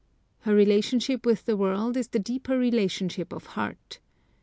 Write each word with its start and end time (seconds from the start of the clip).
Her 0.39 0.55
relationship 0.55 1.27
with 1.27 1.45
the 1.45 1.55
world 1.55 1.95
is 1.95 2.07
the 2.07 2.17
deeper 2.17 2.57
relationship 2.57 3.31
of 3.31 3.45
heart. 3.53 3.99